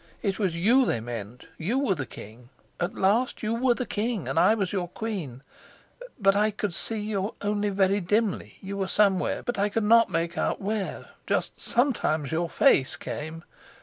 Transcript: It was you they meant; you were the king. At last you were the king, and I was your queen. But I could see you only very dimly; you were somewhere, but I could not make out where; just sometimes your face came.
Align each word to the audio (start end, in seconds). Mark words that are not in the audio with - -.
It 0.23 0.39
was 0.39 0.55
you 0.55 0.83
they 0.83 0.99
meant; 0.99 1.45
you 1.59 1.77
were 1.77 1.93
the 1.93 2.07
king. 2.07 2.49
At 2.79 2.95
last 2.95 3.43
you 3.43 3.53
were 3.53 3.75
the 3.75 3.85
king, 3.85 4.27
and 4.27 4.39
I 4.39 4.55
was 4.55 4.73
your 4.73 4.87
queen. 4.87 5.43
But 6.19 6.35
I 6.35 6.49
could 6.49 6.73
see 6.73 6.99
you 6.99 7.35
only 7.43 7.69
very 7.69 7.99
dimly; 7.99 8.57
you 8.61 8.77
were 8.77 8.87
somewhere, 8.87 9.43
but 9.43 9.59
I 9.59 9.69
could 9.69 9.83
not 9.83 10.09
make 10.09 10.39
out 10.39 10.59
where; 10.59 11.09
just 11.27 11.59
sometimes 11.61 12.31
your 12.31 12.49
face 12.49 12.95
came. 12.95 13.43